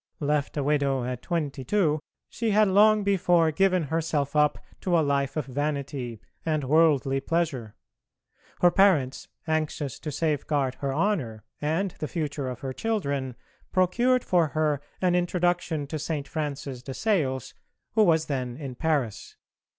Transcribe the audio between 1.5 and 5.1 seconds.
two, she had long before given herself up to a